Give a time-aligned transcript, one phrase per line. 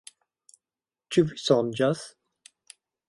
[1.17, 2.03] Ĉu vi sonĝas?